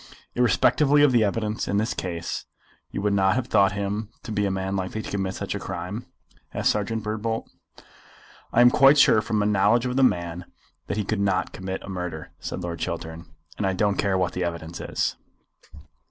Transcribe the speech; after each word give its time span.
"Irrespectively 0.33 1.03
of 1.03 1.11
the 1.11 1.23
evidence 1.23 1.67
in 1.67 1.77
this 1.77 1.93
case 1.93 2.45
you 2.89 3.03
would 3.03 3.13
not 3.13 3.35
have 3.35 3.45
thought 3.49 3.73
him 3.73 4.09
to 4.23 4.31
be 4.31 4.47
a 4.47 4.49
man 4.49 4.75
likely 4.75 5.03
to 5.03 5.11
commit 5.11 5.35
such 5.35 5.53
a 5.53 5.59
crime?" 5.59 6.07
asked 6.55 6.71
Serjeant 6.71 7.03
Birdbolt. 7.03 7.47
"I 8.51 8.61
am 8.61 8.71
quite 8.71 8.97
sure 8.97 9.21
from 9.21 9.37
my 9.37 9.45
knowledge 9.45 9.85
of 9.85 9.97
the 9.97 10.01
man 10.01 10.45
that 10.87 10.97
he 10.97 11.05
could 11.05 11.19
not 11.21 11.53
commit 11.53 11.83
a 11.83 11.87
murder," 11.89 12.31
said 12.39 12.61
Lord 12.63 12.79
Chiltern; 12.79 13.27
"and 13.59 13.67
I 13.67 13.73
don't 13.73 13.97
care 13.97 14.17
what 14.17 14.33
the 14.33 14.43
evidence 14.43 14.81
is." 14.81 15.17